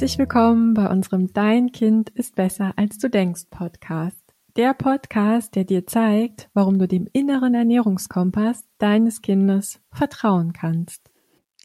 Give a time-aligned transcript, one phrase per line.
[0.00, 4.16] Herzlich willkommen bei unserem Dein Kind ist besser als du denkst Podcast.
[4.56, 11.10] Der Podcast, der dir zeigt, warum du dem inneren Ernährungskompass deines Kindes vertrauen kannst.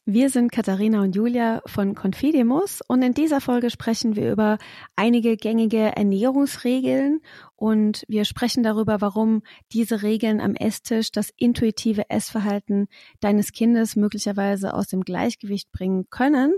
[0.04, 4.58] Wir sind Katharina und Julia von Confidemus und in dieser Folge sprechen wir über
[4.98, 7.22] einige gängige Ernährungsregeln
[7.56, 12.88] und wir sprechen darüber, warum diese Regeln am Esstisch das intuitive Essverhalten
[13.22, 16.54] deines Kindes möglicherweise aus dem Gleichgewicht bringen können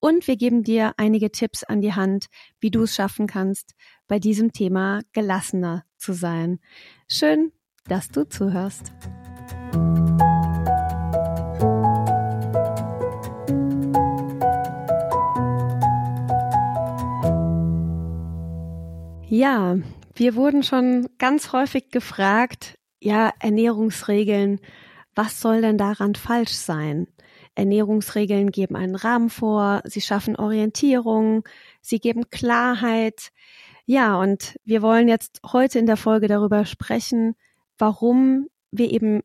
[0.00, 2.26] und wir geben dir einige Tipps an die Hand,
[2.60, 3.74] wie du es schaffen kannst,
[4.06, 6.60] bei diesem Thema gelassener zu sein.
[7.08, 7.52] Schön,
[7.88, 8.92] dass du zuhörst.
[19.28, 19.76] Ja,
[20.14, 24.60] wir wurden schon ganz häufig gefragt, ja, Ernährungsregeln,
[25.14, 27.08] was soll denn daran falsch sein?
[27.56, 31.44] Ernährungsregeln geben einen Rahmen vor, sie schaffen Orientierung,
[31.80, 33.32] sie geben Klarheit.
[33.86, 37.34] Ja, und wir wollen jetzt heute in der Folge darüber sprechen,
[37.78, 39.22] warum wir eben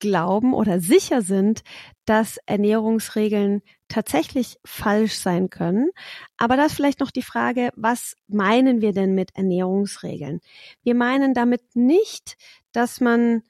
[0.00, 1.62] glauben oder sicher sind,
[2.04, 5.90] dass Ernährungsregeln tatsächlich falsch sein können.
[6.36, 10.40] Aber das vielleicht noch die Frage, was meinen wir denn mit Ernährungsregeln?
[10.82, 12.36] Wir meinen damit nicht,
[12.72, 13.42] dass man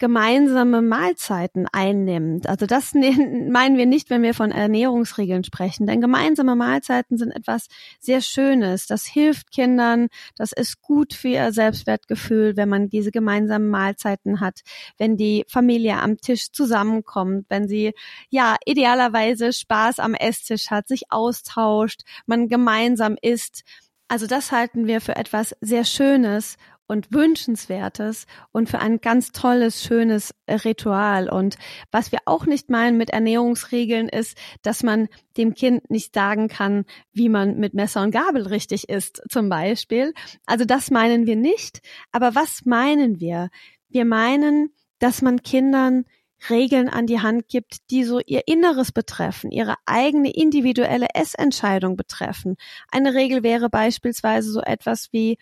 [0.00, 2.48] gemeinsame Mahlzeiten einnimmt.
[2.48, 7.30] Also das ne-, meinen wir nicht, wenn wir von Ernährungsregeln sprechen, denn gemeinsame Mahlzeiten sind
[7.30, 7.68] etwas
[8.00, 8.86] sehr Schönes.
[8.88, 14.60] Das hilft Kindern, das ist gut für ihr Selbstwertgefühl, wenn man diese gemeinsamen Mahlzeiten hat,
[14.98, 17.92] wenn die Familie am Tisch zusammenkommt, wenn sie
[18.30, 23.62] ja idealerweise Spaß am Esstisch hat, sich austauscht, man gemeinsam isst.
[24.08, 26.56] Also das halten wir für etwas sehr Schönes
[26.90, 31.30] und Wünschenswertes und für ein ganz tolles, schönes Ritual.
[31.30, 31.56] Und
[31.92, 35.06] was wir auch nicht meinen mit Ernährungsregeln ist, dass man
[35.36, 40.12] dem Kind nicht sagen kann, wie man mit Messer und Gabel richtig isst, zum Beispiel.
[40.46, 41.80] Also das meinen wir nicht.
[42.10, 43.50] Aber was meinen wir?
[43.88, 46.06] Wir meinen, dass man Kindern
[46.48, 52.56] Regeln an die Hand gibt, die so ihr Inneres betreffen, ihre eigene individuelle Essentscheidung betreffen.
[52.90, 55.36] Eine Regel wäre beispielsweise so etwas wie,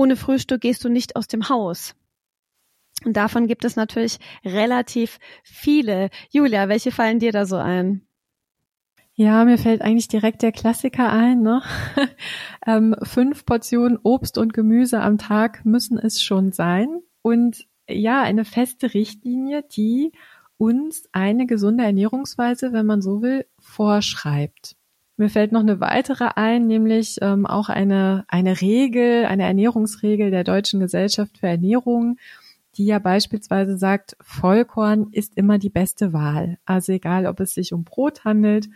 [0.00, 1.94] ohne Frühstück gehst du nicht aus dem Haus.
[3.04, 6.08] Und davon gibt es natürlich relativ viele.
[6.30, 8.06] Julia, welche fallen dir da so ein?
[9.12, 11.42] Ja, mir fällt eigentlich direkt der Klassiker ein.
[11.42, 11.60] Ne?
[12.66, 17.02] ähm, fünf Portionen Obst und Gemüse am Tag müssen es schon sein.
[17.20, 20.12] Und ja, eine feste Richtlinie, die
[20.56, 24.76] uns eine gesunde Ernährungsweise, wenn man so will, vorschreibt.
[25.20, 30.44] Mir fällt noch eine weitere ein, nämlich ähm, auch eine, eine Regel, eine Ernährungsregel der
[30.44, 32.16] Deutschen Gesellschaft für Ernährung,
[32.76, 36.56] die ja beispielsweise sagt, Vollkorn ist immer die beste Wahl.
[36.64, 38.70] Also egal, ob es sich um Brot handelt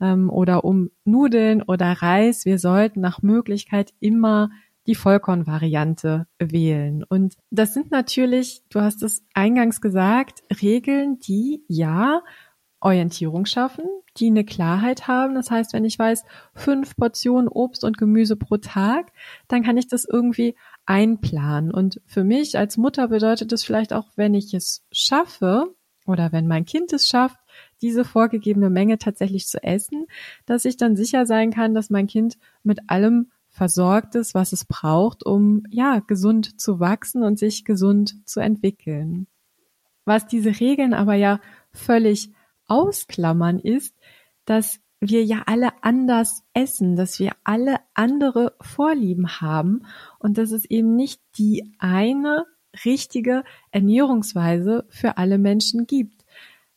[0.00, 4.50] ähm, oder um Nudeln oder Reis, wir sollten nach Möglichkeit immer
[4.88, 7.04] die Vollkornvariante wählen.
[7.04, 12.22] Und das sind natürlich, du hast es eingangs gesagt, Regeln, die ja
[12.84, 13.84] Orientierung schaffen,
[14.18, 15.34] die eine Klarheit haben.
[15.34, 16.24] Das heißt, wenn ich weiß,
[16.54, 19.10] fünf Portionen Obst und Gemüse pro Tag,
[19.48, 21.72] dann kann ich das irgendwie einplanen.
[21.72, 25.74] Und für mich als Mutter bedeutet es vielleicht auch, wenn ich es schaffe
[26.06, 27.38] oder wenn mein Kind es schafft,
[27.80, 30.06] diese vorgegebene Menge tatsächlich zu essen,
[30.44, 34.66] dass ich dann sicher sein kann, dass mein Kind mit allem versorgt ist, was es
[34.66, 39.26] braucht, um ja gesund zu wachsen und sich gesund zu entwickeln.
[40.04, 41.40] Was diese Regeln aber ja
[41.72, 42.33] völlig
[42.66, 43.96] ausklammern ist,
[44.44, 49.82] dass wir ja alle anders essen, dass wir alle andere Vorlieben haben
[50.18, 52.46] und dass es eben nicht die eine
[52.84, 56.24] richtige Ernährungsweise für alle Menschen gibt.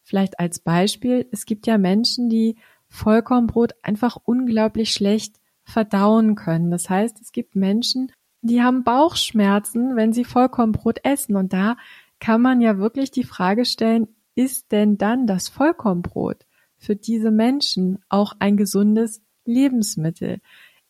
[0.03, 2.57] Vielleicht als Beispiel, es gibt ja Menschen, die
[2.89, 6.71] Vollkornbrot einfach unglaublich schlecht verdauen können.
[6.71, 8.11] Das heißt, es gibt Menschen,
[8.41, 11.35] die haben Bauchschmerzen, wenn sie Vollkornbrot essen.
[11.35, 11.75] Und da
[12.19, 14.07] kann man ja wirklich die Frage stellen,
[14.37, 16.45] ist denn dann das Vollkornbrot
[16.77, 20.41] für diese Menschen auch ein gesundes Lebensmittel?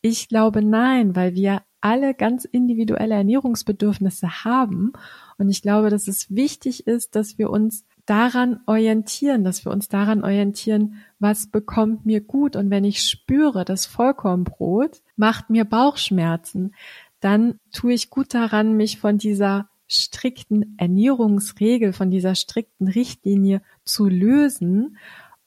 [0.02, 4.92] Ich glaube nein, weil wir alle ganz individuelle Ernährungsbedürfnisse haben.
[5.38, 9.88] Und ich glaube, dass es wichtig ist, dass wir uns daran orientieren, dass wir uns
[9.88, 12.54] daran orientieren, was bekommt mir gut.
[12.54, 16.74] Und wenn ich spüre, das Vollkornbrot macht mir Bauchschmerzen,
[17.20, 24.06] dann tue ich gut daran, mich von dieser strikten Ernährungsregel, von dieser strikten Richtlinie zu
[24.06, 24.98] lösen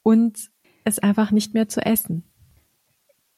[0.04, 0.52] und
[0.84, 2.24] es einfach nicht mehr zu essen.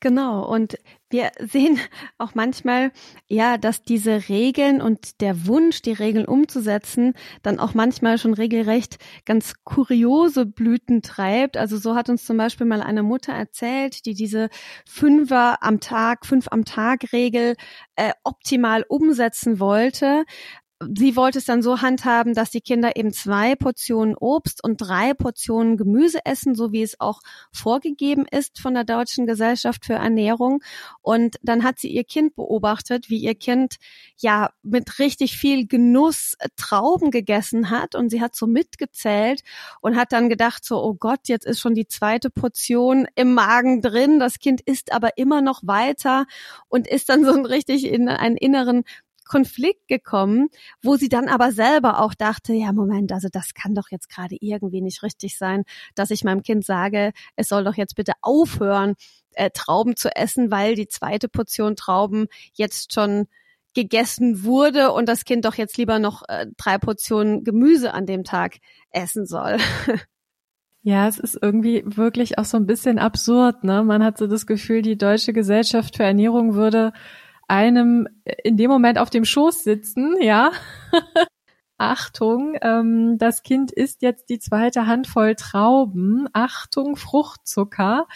[0.03, 0.45] Genau.
[0.45, 0.77] Und
[1.09, 1.79] wir sehen
[2.17, 2.91] auch manchmal,
[3.29, 8.97] ja, dass diese Regeln und der Wunsch, die Regeln umzusetzen, dann auch manchmal schon regelrecht
[9.23, 11.55] ganz kuriose Blüten treibt.
[11.55, 14.49] Also so hat uns zum Beispiel mal eine Mutter erzählt, die diese
[14.85, 17.55] Fünfer am Tag, fünf am Tag Regel
[17.95, 20.25] äh, optimal umsetzen wollte
[20.95, 25.13] sie wollte es dann so handhaben, dass die Kinder eben zwei Portionen Obst und drei
[25.13, 27.21] Portionen Gemüse essen, so wie es auch
[27.51, 30.61] vorgegeben ist von der Deutschen Gesellschaft für Ernährung.
[31.01, 33.75] Und dann hat sie ihr Kind beobachtet, wie ihr Kind
[34.17, 39.41] ja mit richtig viel Genuss Trauben gegessen hat und sie hat so mitgezählt
[39.81, 43.81] und hat dann gedacht so, oh Gott, jetzt ist schon die zweite Portion im Magen
[43.81, 44.19] drin.
[44.19, 46.25] Das Kind isst aber immer noch weiter
[46.69, 48.83] und ist dann so richtig in einen inneren
[49.33, 50.49] Konflikt gekommen,
[50.83, 54.37] wo sie dann aber selber auch dachte, ja, Moment, also das kann doch jetzt gerade
[54.39, 55.63] irgendwie nicht richtig sein,
[55.95, 58.93] dass ich meinem Kind sage, es soll doch jetzt bitte aufhören,
[59.31, 63.25] äh, Trauben zu essen, weil die zweite Portion Trauben jetzt schon
[63.73, 68.23] gegessen wurde und das Kind doch jetzt lieber noch äh, drei Portionen Gemüse an dem
[68.23, 68.57] Tag
[68.91, 69.57] essen soll.
[70.85, 73.85] Ja, es ist irgendwie wirklich auch so ein bisschen absurd, ne?
[73.85, 76.91] Man hat so das Gefühl, die deutsche Gesellschaft für Ernährung würde
[77.47, 78.07] einem
[78.43, 80.51] in dem Moment auf dem Schoß sitzen, ja.
[81.77, 86.27] Achtung, ähm, das Kind isst jetzt die zweite Handvoll Trauben.
[86.31, 88.07] Achtung, Fruchtzucker.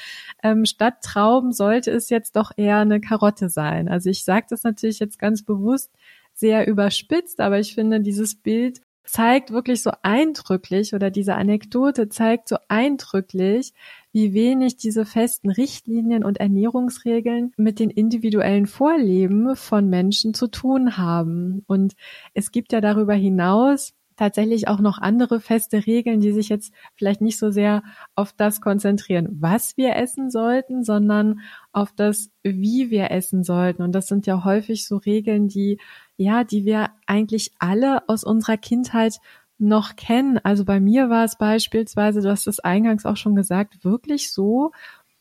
[0.42, 3.90] Ähm, statt Trauben sollte es jetzt doch eher eine Karotte sein.
[3.90, 5.92] Also ich sage das natürlich jetzt ganz bewusst
[6.34, 12.50] sehr überspitzt, aber ich finde, dieses Bild zeigt wirklich so eindrücklich oder diese Anekdote zeigt
[12.50, 13.74] so eindrücklich,
[14.12, 20.98] wie wenig diese festen Richtlinien und Ernährungsregeln mit den individuellen Vorleben von Menschen zu tun
[20.98, 21.64] haben.
[21.68, 21.94] Und
[22.34, 27.22] es gibt ja darüber hinaus tatsächlich auch noch andere feste Regeln, die sich jetzt vielleicht
[27.22, 27.84] nicht so sehr
[28.16, 31.40] auf das konzentrieren, was wir essen sollten, sondern
[31.72, 33.84] auf das, wie wir essen sollten.
[33.84, 35.80] Und das sind ja häufig so Regeln, die,
[36.18, 39.20] ja, die wir eigentlich alle aus unserer Kindheit
[39.60, 40.40] noch kennen.
[40.44, 44.72] Also bei mir war es beispielsweise, du hast es eingangs auch schon gesagt, wirklich so,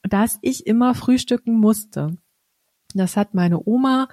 [0.02, 2.16] dass ich immer frühstücken musste.
[2.94, 4.08] Das hat meine Oma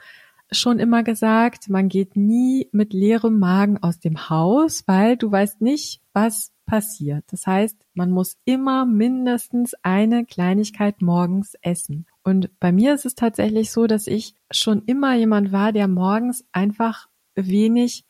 [0.51, 5.61] schon immer gesagt, man geht nie mit leerem Magen aus dem Haus, weil du weißt
[5.61, 7.25] nicht, was passiert.
[7.27, 12.05] Das heißt, man muss immer mindestens eine Kleinigkeit morgens essen.
[12.23, 16.45] Und bei mir ist es tatsächlich so, dass ich schon immer jemand war, der morgens
[16.51, 18.05] einfach wenig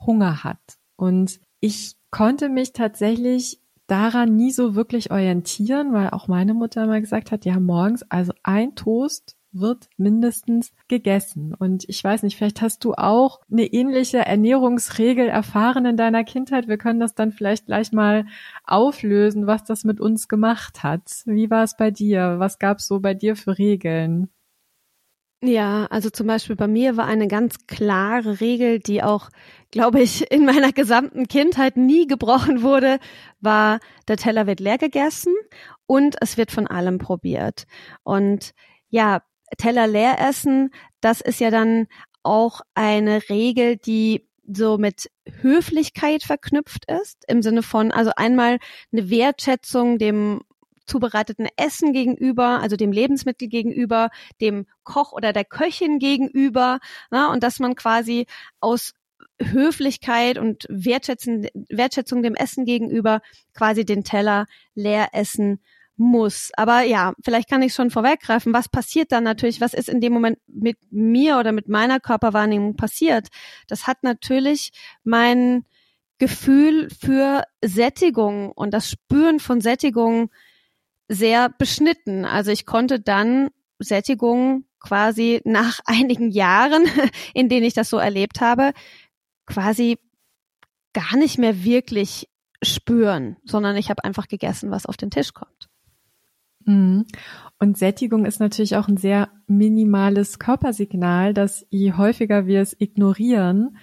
[0.00, 0.78] Hunger hat.
[0.96, 7.00] Und ich konnte mich tatsächlich daran nie so wirklich orientieren, weil auch meine Mutter mal
[7.00, 11.54] gesagt hat, ja, morgens also ein Toast wird mindestens gegessen.
[11.54, 16.68] Und ich weiß nicht, vielleicht hast du auch eine ähnliche Ernährungsregel erfahren in deiner Kindheit.
[16.68, 18.26] Wir können das dann vielleicht gleich mal
[18.64, 21.22] auflösen, was das mit uns gemacht hat.
[21.24, 22.36] Wie war es bei dir?
[22.38, 24.28] Was gab es so bei dir für Regeln?
[25.40, 29.30] Ja, also zum Beispiel bei mir war eine ganz klare Regel, die auch,
[29.70, 32.98] glaube ich, in meiner gesamten Kindheit nie gebrochen wurde,
[33.40, 33.78] war,
[34.08, 35.32] der Teller wird leer gegessen
[35.86, 37.66] und es wird von allem probiert.
[38.02, 38.52] Und
[38.90, 39.22] ja,
[39.56, 41.86] Teller leer essen, das ist ja dann
[42.22, 45.10] auch eine Regel, die so mit
[45.40, 48.58] Höflichkeit verknüpft ist, im Sinne von, also einmal
[48.92, 50.40] eine Wertschätzung dem
[50.86, 54.08] zubereiteten Essen gegenüber, also dem Lebensmittel gegenüber,
[54.40, 56.78] dem Koch oder der Köchin gegenüber,
[57.10, 58.26] na, und dass man quasi
[58.60, 58.94] aus
[59.40, 63.20] Höflichkeit und Wertschätzung, Wertschätzung dem Essen gegenüber
[63.54, 65.60] quasi den Teller leer essen
[65.98, 66.50] muss.
[66.56, 70.12] Aber ja, vielleicht kann ich schon vorweggreifen, was passiert dann natürlich, was ist in dem
[70.12, 73.28] Moment mit mir oder mit meiner Körperwahrnehmung passiert?
[73.66, 74.70] Das hat natürlich
[75.04, 75.64] mein
[76.18, 80.30] Gefühl für Sättigung und das Spüren von Sättigung
[81.08, 82.24] sehr beschnitten.
[82.24, 86.84] Also ich konnte dann Sättigung quasi nach einigen Jahren,
[87.34, 88.72] in denen ich das so erlebt habe,
[89.46, 89.98] quasi
[90.92, 92.28] gar nicht mehr wirklich
[92.62, 95.67] spüren, sondern ich habe einfach gegessen, was auf den Tisch kommt.
[96.68, 97.06] Mhm.
[97.58, 103.78] Und Sättigung ist natürlich auch ein sehr minimales Körpersignal, dass je häufiger wir es ignorieren,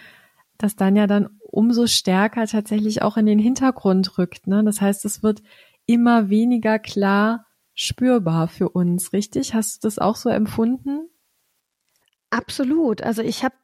[0.58, 4.46] das dann ja dann umso stärker tatsächlich auch in den Hintergrund rückt.
[4.48, 4.63] Ne?
[4.63, 5.42] Das heißt, es wird
[5.88, 9.56] immer weniger klar spürbar für uns, richtig?
[9.56, 11.10] Hast du das auch so empfunden?
[12.30, 13.01] Absolut.
[13.01, 13.56] Also ich habe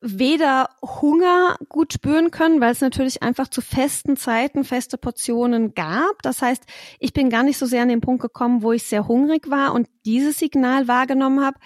[0.00, 6.22] weder Hunger gut spüren können, weil es natürlich einfach zu festen Zeiten feste Portionen gab.
[6.22, 6.64] Das heißt,
[6.98, 9.72] ich bin gar nicht so sehr an den Punkt gekommen, wo ich sehr hungrig war
[9.72, 11.58] und dieses Signal wahrgenommen habe.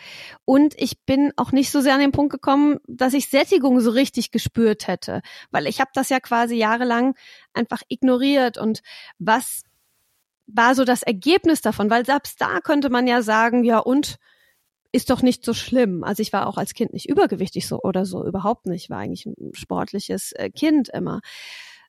[0.44, 3.90] Und ich bin auch nicht so sehr an den Punkt gekommen, dass ich Sättigung so
[3.90, 7.14] richtig gespürt hätte, weil ich habe das ja quasi jahrelang
[7.54, 8.58] einfach ignoriert.
[8.58, 8.82] Und
[9.18, 9.62] was
[10.46, 14.18] war so das Ergebnis davon, weil selbst da könnte man ja sagen, ja und
[14.92, 16.02] ist doch nicht so schlimm.
[16.04, 18.90] Also ich war auch als Kind nicht übergewichtig so oder so, überhaupt nicht.
[18.90, 21.20] War eigentlich ein sportliches äh, Kind immer.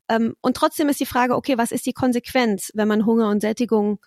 [0.09, 3.41] Ähm, und trotzdem ist die Frage, okay, was ist die Konsequenz, wenn man Hunger und
[3.41, 3.99] Sättigung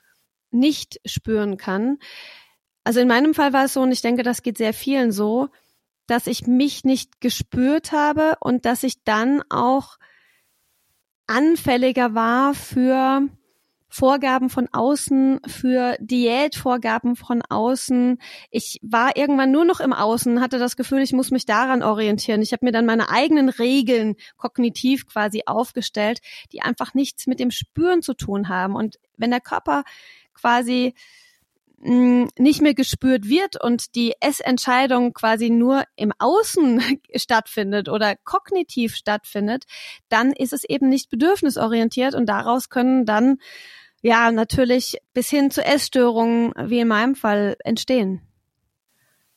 [0.50, 1.98] nicht spüren kann?
[2.84, 5.48] Also in meinem Fall war es so, und ich denke, das geht sehr vielen so,
[6.06, 9.98] dass ich mich nicht gespürt habe und dass ich dann auch
[11.26, 13.28] anfälliger war für
[13.94, 18.18] Vorgaben von außen, für Diätvorgaben von außen.
[18.50, 22.40] Ich war irgendwann nur noch im Außen, hatte das Gefühl, ich muss mich daran orientieren.
[22.40, 26.20] Ich habe mir dann meine eigenen Regeln kognitiv quasi aufgestellt,
[26.52, 28.76] die einfach nichts mit dem Spüren zu tun haben.
[28.76, 29.84] Und wenn der Körper
[30.32, 30.94] quasi
[31.82, 36.80] mm, nicht mehr gespürt wird und die Essentscheidung quasi nur im Außen
[37.14, 39.64] stattfindet oder kognitiv stattfindet,
[40.08, 43.36] dann ist es eben nicht bedürfnisorientiert und daraus können dann
[44.02, 48.20] ja natürlich bis hin zu Essstörungen, wie in meinem Fall, entstehen.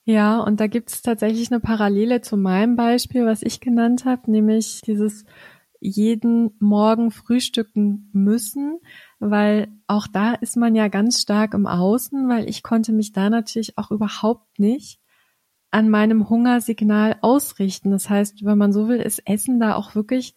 [0.03, 4.29] Ja, und da gibt es tatsächlich eine Parallele zu meinem Beispiel, was ich genannt habe,
[4.29, 5.25] nämlich dieses
[5.79, 8.79] jeden Morgen frühstücken müssen,
[9.19, 13.29] weil auch da ist man ja ganz stark im Außen, weil ich konnte mich da
[13.29, 15.00] natürlich auch überhaupt nicht
[15.72, 17.91] an meinem Hungersignal ausrichten.
[17.91, 20.36] Das heißt, wenn man so will, ist Essen da auch wirklich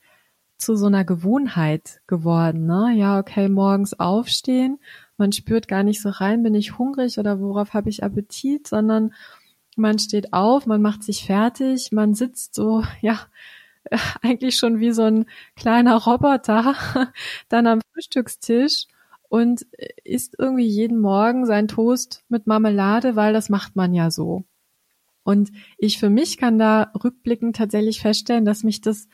[0.59, 2.67] zu so einer Gewohnheit geworden.
[2.67, 2.93] Ne?
[2.97, 4.79] Ja, okay, morgens aufstehen,
[5.17, 9.15] man spürt gar nicht so rein, bin ich hungrig oder worauf habe ich Appetit, sondern
[9.77, 13.21] man steht auf, man macht sich fertig, man sitzt so, ja,
[14.23, 16.75] eigentlich schon wie so ein kleiner Roboter
[17.49, 18.87] dann am Frühstückstisch
[19.29, 19.67] und
[20.05, 24.45] isst irgendwie jeden Morgen sein Toast mit Marmelade, weil das macht man ja so.
[25.23, 29.09] Und ich für mich kann da rückblickend tatsächlich feststellen, dass mich das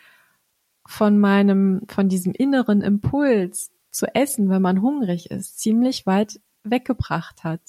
[0.87, 7.45] von meinem, von diesem inneren Impuls zu essen, wenn man hungrig ist, ziemlich weit weggebracht
[7.45, 7.61] hat.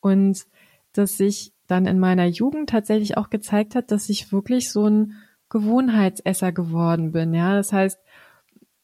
[0.00, 0.46] Und
[0.92, 5.14] dass sich dann in meiner Jugend tatsächlich auch gezeigt hat, dass ich wirklich so ein
[5.48, 7.34] Gewohnheitsesser geworden bin.
[7.34, 7.98] Ja, das heißt,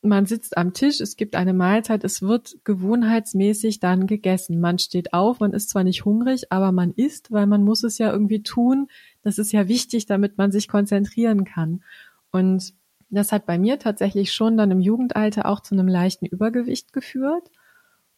[0.02, 4.60] man sitzt am Tisch, es gibt eine Mahlzeit, es wird gewohnheitsmäßig dann gegessen.
[4.60, 7.98] Man steht auf, man ist zwar nicht hungrig, aber man isst, weil man muss es
[7.98, 8.88] ja irgendwie tun.
[9.22, 11.84] Das ist ja wichtig, damit man sich konzentrieren kann.
[12.32, 12.74] Und
[13.16, 17.50] das hat bei mir tatsächlich schon dann im Jugendalter auch zu einem leichten Übergewicht geführt.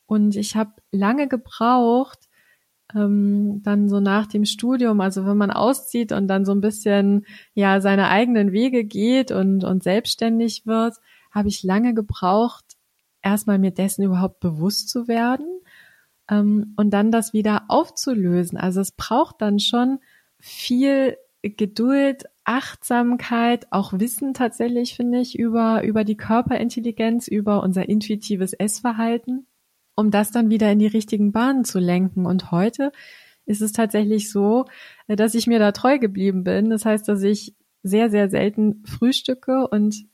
[0.07, 2.29] Und ich habe lange gebraucht,
[2.95, 7.27] ähm, dann so nach dem Studium, also wenn man auszieht und dann so ein bisschen
[7.55, 10.97] ja seine eigenen Wege geht und, und selbstständig wird,
[11.31, 12.65] habe ich lange gebraucht,
[13.23, 15.47] erstmal mir dessen überhaupt bewusst zu werden
[16.31, 18.59] ähm, und dann das wieder aufzulösen.
[18.59, 19.99] Also es braucht dann schon
[20.39, 28.53] viel Geduld, Achtsamkeit, auch Wissen tatsächlich, finde ich, über, über die Körperintelligenz, über unser intuitives
[28.53, 29.47] Essverhalten,
[29.97, 32.27] um das dann wieder in die richtigen Bahnen zu lenken.
[32.27, 32.93] Und heute
[33.47, 34.67] ist es tatsächlich so,
[35.07, 36.71] dass ich mir da treu geblieben bin.
[36.71, 40.07] Das heißt, dass ich sehr, sehr selten frühstücke und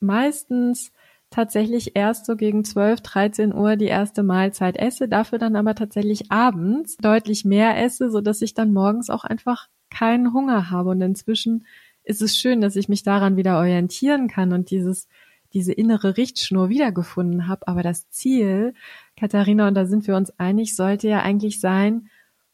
[0.00, 0.92] meistens
[1.30, 6.30] tatsächlich erst so gegen 12, 13 Uhr die erste Mahlzeit esse, dafür dann aber tatsächlich
[6.30, 10.90] abends deutlich mehr esse, so dass ich dann morgens auch einfach keinen Hunger habe.
[10.90, 11.66] Und inzwischen
[12.04, 15.08] ist es schön, dass ich mich daran wieder orientieren kann und dieses,
[15.54, 17.66] diese innere Richtschnur wiedergefunden habe.
[17.66, 18.74] Aber das Ziel,
[19.18, 22.08] Katharina, und da sind wir uns einig, sollte ja eigentlich sein,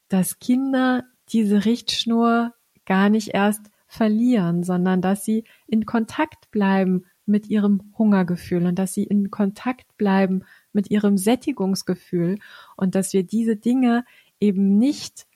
[0.09, 2.53] dass Kinder diese Richtschnur
[2.87, 8.95] gar nicht erst verlieren, sondern dass sie in Kontakt bleiben mit ihrem Hungergefühl und dass
[8.95, 12.39] sie in Kontakt bleiben mit ihrem Sättigungsgefühl
[12.77, 14.05] und dass wir diese Dinge
[14.41, 15.27] eben nicht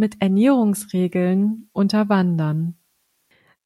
[0.00, 2.74] mit Ernährungsregeln unterwandern.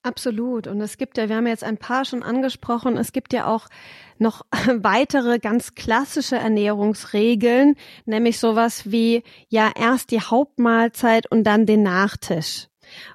[0.02, 0.66] Absolut.
[0.66, 3.68] Und es gibt ja, wir haben jetzt ein paar schon angesprochen, es gibt ja auch
[4.18, 4.42] noch
[4.76, 12.66] weitere ganz klassische Ernährungsregeln, nämlich sowas wie ja erst die Hauptmahlzeit und dann den Nachtisch.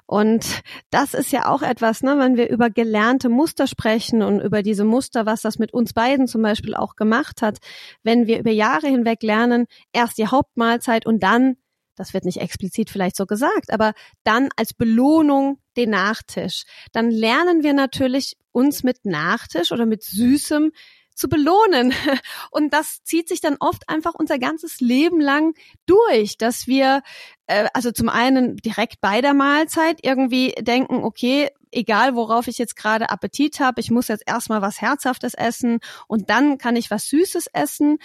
[0.06, 4.62] Und das ist ja auch etwas, ne, wenn wir über gelernte Muster sprechen und über
[4.64, 7.58] diese Muster, was das mit uns beiden zum Beispiel auch gemacht hat,
[8.02, 11.56] wenn wir über Jahre hinweg lernen, erst die Hauptmahlzeit und dann
[12.00, 13.92] das wird nicht explizit vielleicht so gesagt, aber
[14.24, 16.62] dann als Belohnung den Nachtisch.
[16.92, 20.72] Dann lernen wir natürlich uns mit Nachtisch oder mit Süßem
[21.14, 21.92] zu belohnen.
[22.50, 25.54] Und das zieht sich dann oft einfach unser ganzes Leben lang
[25.84, 27.02] durch, dass wir
[27.46, 32.76] äh, also zum einen direkt bei der Mahlzeit irgendwie denken, okay, egal worauf ich jetzt
[32.76, 37.06] gerade Appetit habe, ich muss jetzt erstmal was Herzhaftes essen und dann kann ich was
[37.08, 37.98] Süßes essen.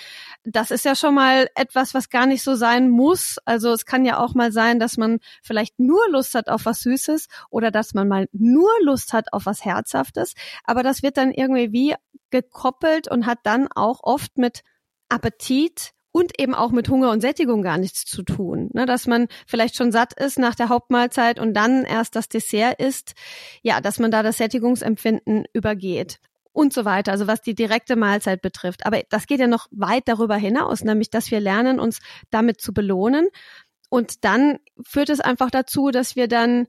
[0.44, 3.38] Das ist ja schon mal etwas, was gar nicht so sein muss.
[3.46, 6.80] Also es kann ja auch mal sein, dass man vielleicht nur Lust hat auf was
[6.82, 10.34] Süßes oder dass man mal nur Lust hat auf was Herzhaftes.
[10.64, 11.96] Aber das wird dann irgendwie wie
[12.30, 14.62] gekoppelt und hat dann auch oft mit
[15.10, 18.70] Appetit und eben auch mit Hunger und Sättigung gar nichts zu tun.
[18.74, 22.80] Ne, dass man vielleicht schon satt ist nach der Hauptmahlzeit und dann erst das Dessert
[22.80, 23.16] isst,
[23.64, 26.22] ja, dass man da das Sättigungsempfinden übergeht
[26.54, 28.86] und so weiter, also was die direkte Mahlzeit betrifft.
[28.86, 32.74] Aber das geht ja noch weit darüber hinaus, nämlich dass wir lernen, uns damit zu
[32.74, 33.28] belohnen.
[33.90, 36.68] Und dann führt es einfach dazu, dass wir dann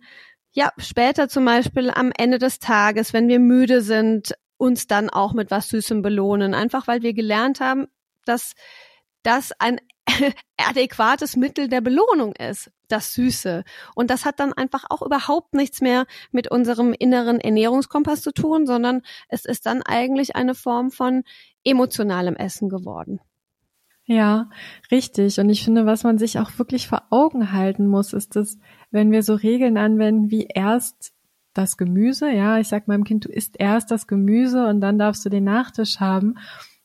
[0.51, 5.35] ja später zum Beispiel am Ende des Tages, wenn wir müde sind, uns dann auch
[5.35, 6.53] mit was Süßem belohnen.
[6.53, 7.87] Einfach weil wir gelernt haben,
[8.25, 8.55] dass
[9.27, 9.81] das ein
[10.57, 13.65] adäquates Mittel der Belohnung ist, das Süße.
[13.95, 18.67] Und das hat dann einfach auch überhaupt nichts mehr mit unserem inneren Ernährungskompass zu tun,
[18.67, 21.25] sondern es ist dann eigentlich eine Form von
[21.65, 23.21] emotionalem Essen geworden.
[24.05, 24.51] Ja,
[24.93, 25.41] richtig.
[25.41, 28.57] Und ich finde, was man sich auch wirklich vor Augen halten muss, ist, dass
[28.93, 31.13] wenn wir so Regeln anwenden wie erst
[31.55, 35.25] das Gemüse, ja, ich sag meinem Kind, du isst erst das Gemüse und dann darfst
[35.25, 36.37] du den Nachtisch haben,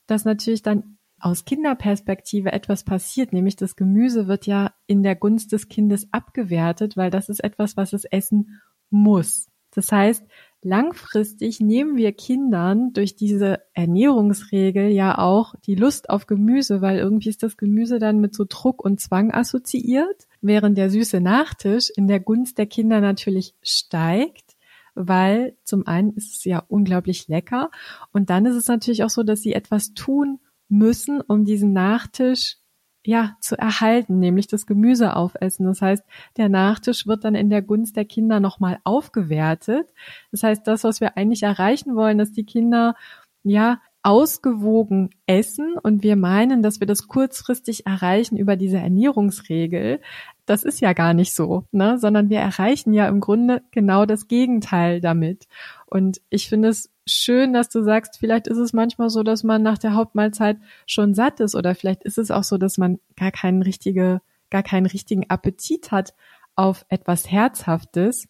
[0.07, 5.51] dass natürlich dann aus Kinderperspektive etwas passiert, nämlich das Gemüse wird ja in der Gunst
[5.51, 9.47] des Kindes abgewertet, weil das ist etwas, was es essen muss.
[9.73, 10.25] Das heißt,
[10.61, 17.29] langfristig nehmen wir Kindern durch diese Ernährungsregel ja auch die Lust auf Gemüse, weil irgendwie
[17.29, 22.07] ist das Gemüse dann mit so Druck und Zwang assoziiert, während der süße Nachtisch in
[22.07, 24.55] der Gunst der Kinder natürlich steigt,
[24.93, 27.71] weil zum einen ist es ja unglaublich lecker
[28.11, 30.39] und dann ist es natürlich auch so, dass sie etwas tun
[30.71, 32.57] müssen, um diesen Nachtisch
[33.03, 35.65] ja, zu erhalten, nämlich das Gemüse aufessen.
[35.65, 36.03] Das heißt,
[36.37, 39.91] der Nachtisch wird dann in der Gunst der Kinder nochmal aufgewertet.
[40.31, 42.95] Das heißt, das, was wir eigentlich erreichen wollen, dass die Kinder,
[43.43, 49.99] ja, ausgewogen essen und wir meinen, dass wir das kurzfristig erreichen über diese Ernährungsregel.
[50.45, 51.98] Das ist ja gar nicht so, ne?
[52.00, 55.48] sondern wir erreichen ja im Grunde genau das Gegenteil damit.
[55.86, 59.62] Und ich finde es schön, dass du sagst, vielleicht ist es manchmal so, dass man
[59.62, 60.57] nach der Hauptmahlzeit
[60.88, 64.63] schon satt ist oder vielleicht ist es auch so, dass man gar keinen richtige, gar
[64.63, 66.13] keinen richtigen Appetit hat
[66.55, 68.27] auf etwas Herzhaftes.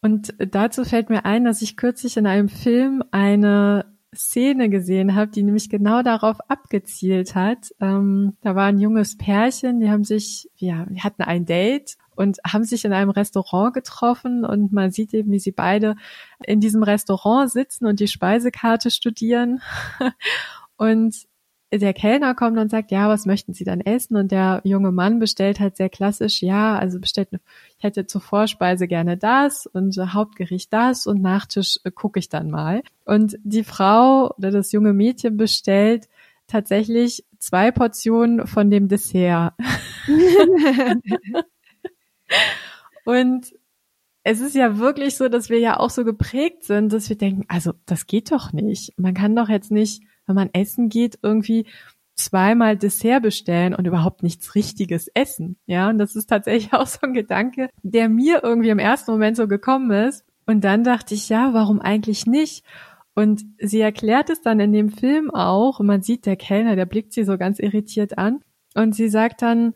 [0.00, 5.30] Und dazu fällt mir ein, dass ich kürzlich in einem Film eine Szene gesehen habe,
[5.30, 7.70] die nämlich genau darauf abgezielt hat.
[7.80, 12.38] Ähm, da war ein junges Pärchen, die haben sich, ja, die hatten ein Date und
[12.46, 15.96] haben sich in einem Restaurant getroffen und man sieht eben, wie sie beide
[16.44, 19.60] in diesem Restaurant sitzen und die Speisekarte studieren.
[20.76, 21.14] und
[21.72, 24.16] der Kellner kommt und sagt, ja, was möchten Sie dann essen?
[24.16, 27.28] Und der junge Mann bestellt halt sehr klassisch, ja, also bestellt,
[27.76, 32.50] ich hätte zur Vorspeise gerne das und Hauptgericht das und Nachtisch äh, gucke ich dann
[32.50, 32.82] mal.
[33.04, 36.08] Und die Frau oder das junge Mädchen bestellt
[36.46, 39.54] tatsächlich zwei Portionen von dem Dessert.
[43.04, 43.52] Und
[44.24, 47.44] es ist ja wirklich so, dass wir ja auch so geprägt sind, dass wir denken,
[47.48, 48.98] also das geht doch nicht.
[48.98, 51.66] Man kann doch jetzt nicht, wenn man essen geht, irgendwie
[52.16, 55.56] zweimal Dessert bestellen und überhaupt nichts Richtiges essen.
[55.66, 59.36] Ja, und das ist tatsächlich auch so ein Gedanke, der mir irgendwie im ersten Moment
[59.36, 60.24] so gekommen ist.
[60.46, 62.64] Und dann dachte ich, ja, warum eigentlich nicht?
[63.14, 66.86] Und sie erklärt es dann in dem Film auch, und man sieht der Kellner, der
[66.86, 68.40] blickt sie so ganz irritiert an.
[68.74, 69.74] Und sie sagt dann,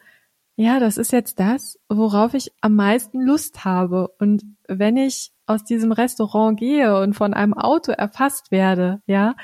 [0.56, 4.08] ja, das ist jetzt das, worauf ich am meisten Lust habe.
[4.18, 9.34] Und wenn ich aus diesem Restaurant gehe und von einem Auto erfasst werde, ja,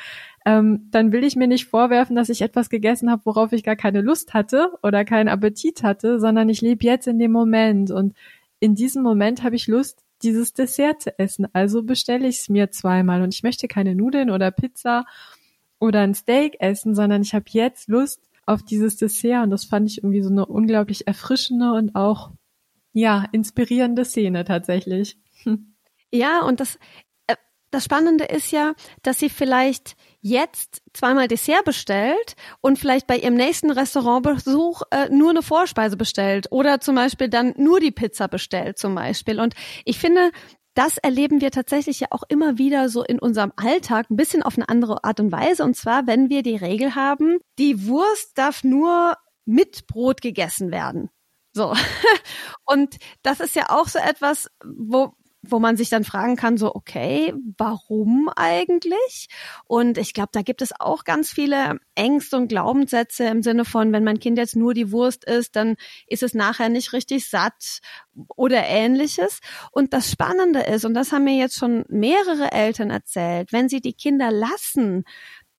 [0.46, 3.76] ähm, dann will ich mir nicht vorwerfen, dass ich etwas gegessen habe, worauf ich gar
[3.76, 7.90] keine Lust hatte oder keinen Appetit hatte, sondern ich lebe jetzt in dem Moment.
[7.90, 8.14] Und
[8.60, 11.46] in diesem Moment habe ich Lust, dieses Dessert zu essen.
[11.52, 13.20] Also bestelle ich es mir zweimal.
[13.22, 15.04] Und ich möchte keine Nudeln oder Pizza
[15.78, 19.90] oder ein Steak essen, sondern ich habe jetzt Lust, auf dieses Dessert und das fand
[19.90, 22.30] ich irgendwie so eine unglaublich erfrischende und auch
[22.92, 25.18] ja inspirierende Szene tatsächlich.
[26.12, 26.78] Ja, und das
[27.76, 33.34] das Spannende ist ja, dass sie vielleicht jetzt zweimal Dessert bestellt und vielleicht bei ihrem
[33.34, 38.78] nächsten Restaurantbesuch äh, nur eine Vorspeise bestellt oder zum Beispiel dann nur die Pizza bestellt
[38.78, 39.38] zum Beispiel.
[39.40, 40.30] Und ich finde,
[40.72, 44.56] das erleben wir tatsächlich ja auch immer wieder so in unserem Alltag, ein bisschen auf
[44.56, 45.62] eine andere Art und Weise.
[45.62, 51.10] Und zwar, wenn wir die Regel haben, die Wurst darf nur mit Brot gegessen werden.
[51.52, 51.74] So.
[52.64, 55.12] Und das ist ja auch so etwas, wo,
[55.50, 59.28] wo man sich dann fragen kann, so, okay, warum eigentlich?
[59.66, 63.92] Und ich glaube, da gibt es auch ganz viele Ängste und Glaubenssätze im Sinne von,
[63.92, 67.80] wenn mein Kind jetzt nur die Wurst isst, dann ist es nachher nicht richtig satt
[68.36, 69.40] oder ähnliches.
[69.72, 73.80] Und das Spannende ist, und das haben mir jetzt schon mehrere Eltern erzählt, wenn sie
[73.80, 75.04] die Kinder lassen,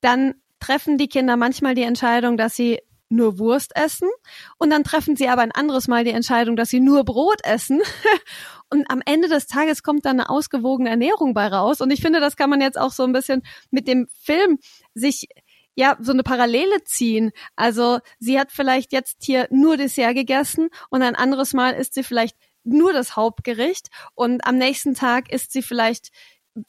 [0.01, 4.09] dann treffen die Kinder manchmal die Entscheidung, dass sie nur Wurst essen
[4.57, 7.81] und dann treffen sie aber ein anderes Mal die Entscheidung, dass sie nur Brot essen
[8.69, 11.79] Und am Ende des Tages kommt dann eine ausgewogene Ernährung bei raus.
[11.81, 14.59] Und ich finde, das kann man jetzt auch so ein bisschen mit dem Film
[14.93, 15.27] sich
[15.75, 17.31] ja so eine Parallele ziehen.
[17.55, 22.03] Also sie hat vielleicht jetzt hier nur Dessert gegessen und ein anderes Mal isst sie
[22.03, 26.09] vielleicht nur das Hauptgericht und am nächsten Tag isst sie vielleicht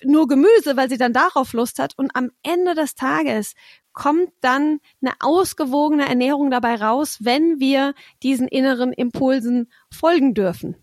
[0.04, 3.54] nur Gemüse, weil sie dann darauf Lust hat und am Ende des Tages
[3.98, 10.76] kommt dann eine ausgewogene Ernährung dabei raus, wenn wir diesen inneren Impulsen folgen dürfen.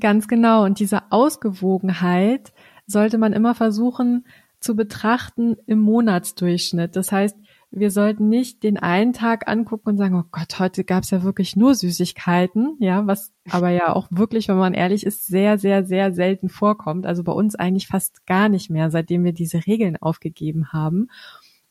[0.00, 0.64] Ganz genau.
[0.64, 2.54] Und diese Ausgewogenheit
[2.86, 4.26] sollte man immer versuchen
[4.60, 6.96] zu betrachten im Monatsdurchschnitt.
[6.96, 7.36] Das heißt,
[7.70, 11.22] wir sollten nicht den einen Tag angucken und sagen, oh Gott, heute gab es ja
[11.22, 15.84] wirklich nur Süßigkeiten, ja, was aber ja auch wirklich, wenn man ehrlich ist, sehr, sehr,
[15.84, 17.04] sehr selten vorkommt.
[17.04, 21.08] Also bei uns eigentlich fast gar nicht mehr, seitdem wir diese Regeln aufgegeben haben.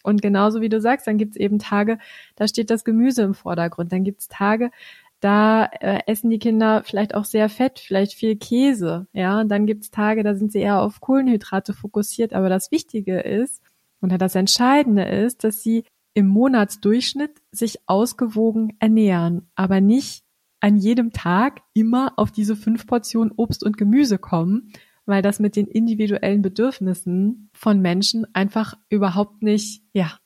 [0.05, 1.97] Und genauso wie du sagst, dann gibt's eben Tage,
[2.35, 3.91] da steht das Gemüse im Vordergrund.
[3.91, 4.71] Dann gibt's Tage,
[5.19, 9.07] da äh, essen die Kinder vielleicht auch sehr fett, vielleicht viel Käse.
[9.13, 12.33] Ja, und dann gibt's Tage, da sind sie eher auf Kohlenhydrate fokussiert.
[12.33, 13.61] Aber das Wichtige ist,
[14.01, 20.23] und das Entscheidende ist, dass sie im Monatsdurchschnitt sich ausgewogen ernähren, aber nicht
[20.59, 24.71] an jedem Tag immer auf diese fünf Portionen Obst und Gemüse kommen,
[25.05, 30.17] weil das mit den individuellen Bedürfnissen von Menschen einfach überhaupt nicht, ja,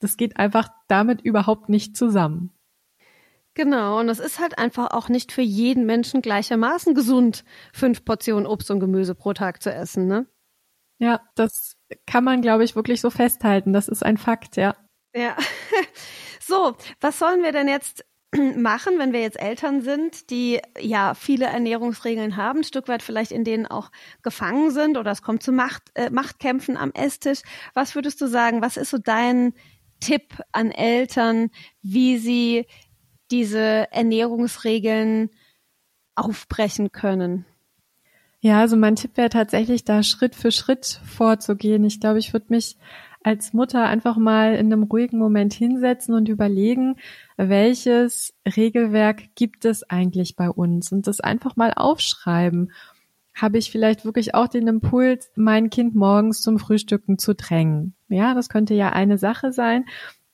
[0.00, 2.50] das geht einfach damit überhaupt nicht zusammen.
[3.54, 8.46] Genau, und es ist halt einfach auch nicht für jeden Menschen gleichermaßen gesund, fünf Portionen
[8.46, 10.26] Obst und Gemüse pro Tag zu essen, ne?
[10.98, 13.72] Ja, das kann man, glaube ich, wirklich so festhalten.
[13.72, 14.76] Das ist ein Fakt, ja.
[15.14, 15.36] Ja.
[16.44, 18.04] So, was sollen wir denn jetzt
[18.56, 23.32] machen, wenn wir jetzt Eltern sind, die ja viele Ernährungsregeln haben, ein Stück weit vielleicht
[23.32, 23.90] in denen auch
[24.22, 27.42] gefangen sind oder es kommt zu Macht, äh, Machtkämpfen am Esstisch.
[27.74, 28.62] Was würdest du sagen?
[28.62, 29.52] Was ist so dein
[30.00, 31.50] Tipp an Eltern,
[31.82, 32.66] wie sie
[33.30, 35.30] diese Ernährungsregeln
[36.14, 37.44] aufbrechen können?
[38.40, 41.84] Ja, also mein Tipp wäre tatsächlich, da Schritt für Schritt vorzugehen.
[41.84, 42.76] Ich glaube, ich würde mich
[43.24, 46.96] als Mutter einfach mal in einem ruhigen Moment hinsetzen und überlegen,
[47.36, 52.72] welches Regelwerk gibt es eigentlich bei uns und das einfach mal aufschreiben.
[53.34, 57.94] Habe ich vielleicht wirklich auch den Impuls, mein Kind morgens zum Frühstücken zu drängen?
[58.08, 59.86] Ja, das könnte ja eine Sache sein.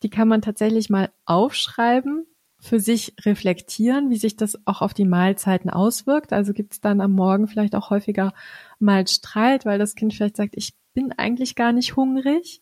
[0.03, 2.27] Die kann man tatsächlich mal aufschreiben
[2.61, 6.33] für sich reflektieren, wie sich das auch auf die Mahlzeiten auswirkt.
[6.33, 8.33] Also gibt es dann am Morgen vielleicht auch häufiger
[8.81, 12.61] mal Streit, weil das Kind vielleicht sagt, ich bin eigentlich gar nicht hungrig.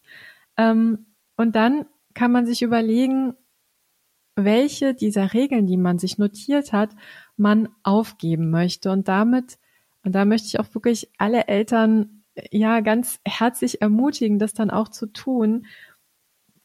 [0.59, 1.07] Ähm,
[1.39, 3.33] und dann kann man sich überlegen,
[4.35, 6.91] welche dieser Regeln, die man sich notiert hat,
[7.39, 8.91] man aufgeben möchte.
[8.91, 9.57] Und damit,
[10.05, 14.91] und da möchte ich auch wirklich alle Eltern ja ganz herzlich ermutigen, das dann auch
[14.91, 15.67] zu tun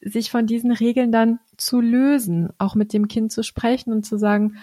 [0.01, 4.17] sich von diesen Regeln dann zu lösen, auch mit dem Kind zu sprechen und zu
[4.17, 4.57] sagen,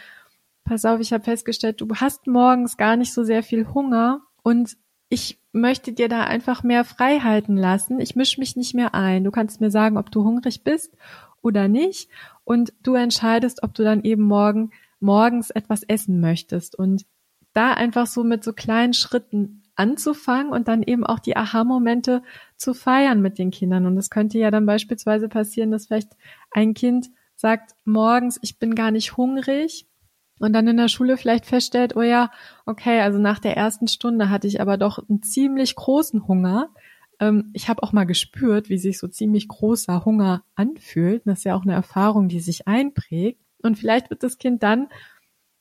[0.65, 4.77] pass auf, ich habe festgestellt, du hast morgens gar nicht so sehr viel Hunger und
[5.09, 8.01] ich möchte dir da einfach mehr Freiheiten lassen.
[8.01, 9.25] Ich mische mich nicht mehr ein.
[9.25, 10.97] Du kannst mir sagen, ob du hungrig bist
[11.43, 12.11] oder nicht
[12.45, 17.07] und du entscheidest, ob du dann eben morgen morgens etwas essen möchtest und
[17.53, 22.23] da einfach so mit so kleinen Schritten anzufangen und dann eben auch die Aha-Momente
[22.57, 23.87] zu feiern mit den Kindern.
[23.87, 26.17] Und es könnte ja dann beispielsweise passieren, dass vielleicht
[26.51, 29.87] ein Kind sagt morgens, ich bin gar nicht hungrig
[30.39, 32.31] und dann in der Schule vielleicht feststellt, oh ja,
[32.67, 36.71] okay, also nach der ersten Stunde hatte ich aber doch einen ziemlich großen Hunger.
[37.21, 41.23] Ähm, ich habe auch mal gespürt, wie sich so ziemlich großer Hunger anfühlt.
[41.27, 43.41] Das ist ja auch eine Erfahrung, die sich einprägt.
[43.63, 44.89] Und vielleicht wird das Kind dann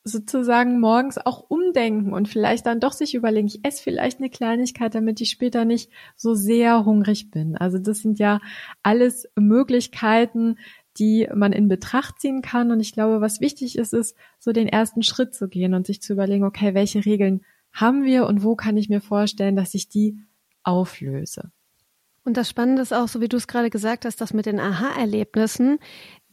[0.08, 4.96] sozusagen morgens auch umdenken und vielleicht dann doch sich überlegen, ich esse vielleicht eine Kleinigkeit,
[4.96, 7.58] damit ich später nicht so sehr hungrig bin.
[7.58, 8.40] Also das sind ja
[8.84, 10.58] alles Möglichkeiten,
[11.00, 12.72] die man in Betracht ziehen kann.
[12.72, 16.02] Und ich glaube, was wichtig ist, ist so den ersten Schritt zu gehen und sich
[16.02, 19.90] zu überlegen, okay, welche Regeln haben wir und wo kann ich mir vorstellen, dass ich
[19.90, 20.18] die
[20.64, 21.52] auflöse.
[22.24, 24.60] Und das Spannende ist auch, so wie du es gerade gesagt hast, dass mit den
[24.60, 25.80] Aha-Erlebnissen,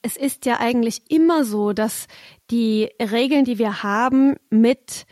[0.03, 2.09] es ist ja eigentlich immer so, dass
[2.51, 5.07] die Regeln, die wir haben, mit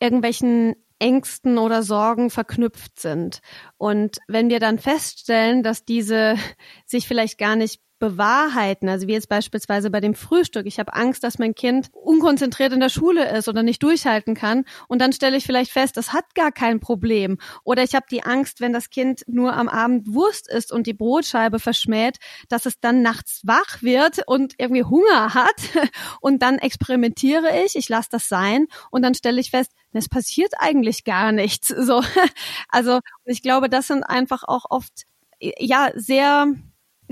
[0.00, 3.40] irgendwelchen Ängsten oder Sorgen verknüpft sind.
[3.76, 6.36] Und wenn wir dann feststellen, dass diese
[6.86, 8.88] sich vielleicht gar nicht bewahrheiten.
[8.88, 10.66] Also wie jetzt beispielsweise bei dem Frühstück.
[10.66, 14.64] Ich habe Angst, dass mein Kind unkonzentriert in der Schule ist oder nicht durchhalten kann.
[14.88, 17.38] Und dann stelle ich vielleicht fest, das hat gar kein Problem.
[17.62, 20.94] Oder ich habe die Angst, wenn das Kind nur am Abend Wurst isst und die
[20.94, 22.16] Brotscheibe verschmäht,
[22.48, 25.52] dass es dann nachts wach wird und irgendwie Hunger hat.
[26.20, 30.52] Und dann experimentiere ich, ich lasse das sein und dann stelle ich fest, es passiert
[30.58, 31.72] eigentlich gar nichts.
[31.92, 32.02] So,
[32.68, 35.04] also ich glaube, das sind einfach auch oft
[35.40, 36.54] ja sehr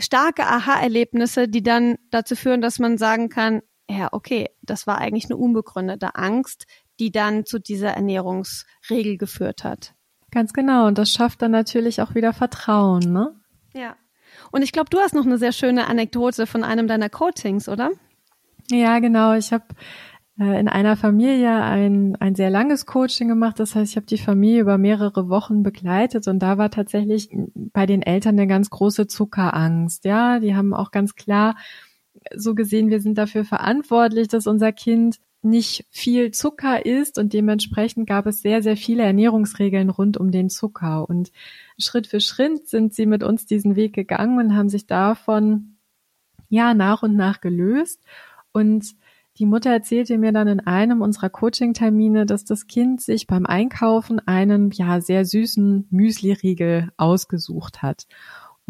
[0.01, 5.25] starke Aha-Erlebnisse, die dann dazu führen, dass man sagen kann, ja, okay, das war eigentlich
[5.27, 6.67] eine unbegründete Angst,
[7.01, 9.95] die dann zu dieser Ernährungsregel geführt hat.
[10.31, 10.87] Ganz genau.
[10.87, 13.35] Und das schafft dann natürlich auch wieder Vertrauen, ne?
[13.75, 13.97] Ja.
[14.53, 17.91] Und ich glaube, du hast noch eine sehr schöne Anekdote von einem deiner Coachings, oder?
[18.71, 19.35] Ja, genau.
[19.35, 19.65] Ich habe
[20.41, 23.61] in einer Familie ein, ein sehr langes Coaching gemacht.
[23.61, 27.85] Das heißt, ich habe die Familie über mehrere Wochen begleitet und da war tatsächlich bei
[27.85, 30.07] den Eltern eine ganz große Zuckerangst.
[30.07, 31.57] Ja, die haben auch ganz klar
[32.35, 38.07] so gesehen, wir sind dafür verantwortlich, dass unser Kind nicht viel Zucker isst und dementsprechend
[38.07, 41.09] gab es sehr, sehr viele Ernährungsregeln rund um den Zucker.
[41.09, 41.33] Und
[41.79, 45.77] Schritt für Schritt sind sie mit uns diesen Weg gegangen und haben sich davon
[46.49, 48.03] ja nach und nach gelöst.
[48.53, 48.95] Und
[49.41, 54.21] die Mutter erzählte mir dann in einem unserer Coaching-Termine, dass das Kind sich beim Einkaufen
[54.21, 58.07] einen ja sehr süßen Müsli-Riegel ausgesucht hat.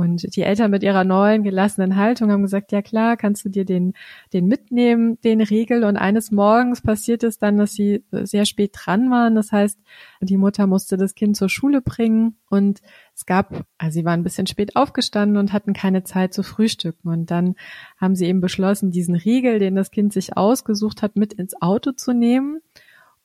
[0.01, 3.67] Und die Eltern mit ihrer neuen gelassenen Haltung haben gesagt, ja klar, kannst du dir
[3.67, 3.93] den,
[4.33, 5.85] den mitnehmen, den Riegel.
[5.85, 9.35] Und eines Morgens passiert es dann, dass sie sehr spät dran waren.
[9.35, 9.79] Das heißt,
[10.23, 12.81] die Mutter musste das Kind zur Schule bringen und
[13.15, 17.11] es gab, also sie waren ein bisschen spät aufgestanden und hatten keine Zeit zu frühstücken.
[17.11, 17.55] Und dann
[17.99, 21.93] haben sie eben beschlossen, diesen Riegel, den das Kind sich ausgesucht hat, mit ins Auto
[21.93, 22.63] zu nehmen.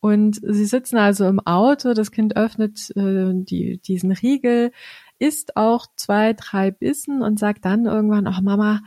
[0.01, 4.71] Und sie sitzen also im Auto, das Kind öffnet äh, die, diesen Riegel,
[5.19, 8.81] isst auch zwei, drei Bissen und sagt dann irgendwann, ach Mama,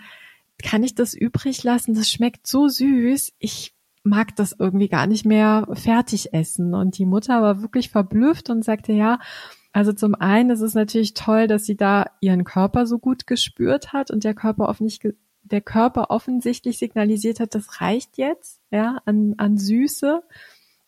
[0.63, 1.95] kann ich das übrig lassen?
[1.95, 3.33] Das schmeckt so süß.
[3.39, 6.75] Ich mag das irgendwie gar nicht mehr fertig essen.
[6.75, 9.19] Und die Mutter war wirklich verblüfft und sagte, ja,
[9.73, 13.93] also zum einen ist es natürlich toll, dass sie da ihren Körper so gut gespürt
[13.93, 15.15] hat und der Körper offensichtlich
[15.49, 20.23] der Körper offensichtlich signalisiert hat, das reicht jetzt, ja, an, an Süße.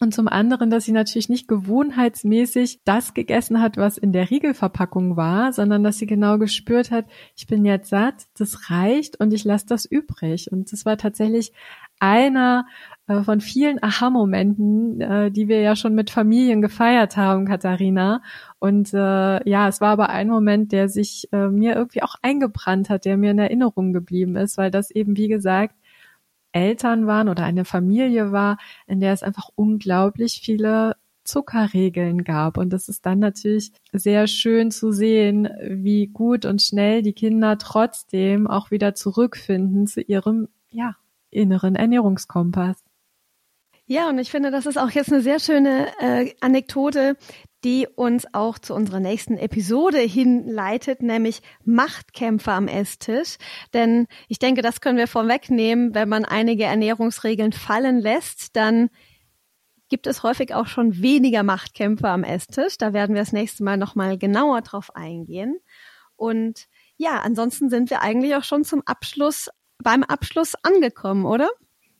[0.02, 5.18] Und zum anderen, dass sie natürlich nicht gewohnheitsmäßig das gegessen hat, was in der Riegelverpackung
[5.18, 7.04] war, sondern dass sie genau gespürt hat,
[7.36, 10.50] ich bin jetzt satt, das reicht und ich lasse das übrig.
[10.50, 11.52] Und das war tatsächlich
[11.98, 12.64] einer
[13.08, 18.22] äh, von vielen Aha-Momenten, äh, die wir ja schon mit Familien gefeiert haben, Katharina.
[18.58, 22.88] Und äh, ja, es war aber ein Moment, der sich äh, mir irgendwie auch eingebrannt
[22.88, 25.74] hat, der mir in Erinnerung geblieben ist, weil das eben, wie gesagt,
[26.52, 32.58] Eltern waren oder eine Familie war, in der es einfach unglaublich viele Zuckerregeln gab.
[32.58, 37.58] Und das ist dann natürlich sehr schön zu sehen, wie gut und schnell die Kinder
[37.58, 40.96] trotzdem auch wieder zurückfinden zu ihrem, ja,
[41.30, 42.82] inneren Ernährungskompass.
[43.86, 47.16] Ja, und ich finde, das ist auch jetzt eine sehr schöne äh, Anekdote,
[47.64, 53.36] die uns auch zu unserer nächsten Episode hinleitet, nämlich Machtkämpfe am Esstisch.
[53.74, 55.94] Denn ich denke, das können wir vorwegnehmen.
[55.94, 58.88] Wenn man einige Ernährungsregeln fallen lässt, dann
[59.90, 62.78] gibt es häufig auch schon weniger Machtkämpfe am Esstisch.
[62.78, 65.58] Da werden wir das nächste Mal nochmal genauer drauf eingehen.
[66.16, 69.50] Und ja, ansonsten sind wir eigentlich auch schon zum Abschluss,
[69.82, 71.50] beim Abschluss angekommen, oder?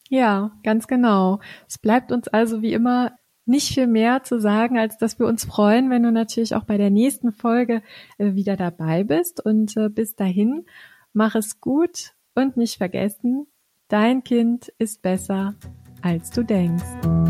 [0.09, 1.40] Ja, ganz genau.
[1.68, 3.12] Es bleibt uns also wie immer
[3.51, 6.79] nicht viel mehr zu sagen, als dass wir uns freuen, wenn du natürlich auch bei
[6.79, 7.83] der nächsten Folge
[8.17, 9.45] äh, wieder dabei bist.
[9.45, 10.65] Und äh, bis dahin,
[11.13, 13.47] mach es gut und nicht vergessen,
[13.89, 15.55] dein Kind ist besser,
[16.01, 17.30] als du denkst.